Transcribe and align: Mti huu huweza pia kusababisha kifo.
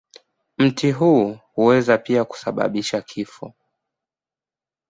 Mti 0.57 0.91
huu 0.91 1.39
huweza 1.53 1.97
pia 1.97 2.25
kusababisha 2.25 3.01
kifo. 3.01 3.53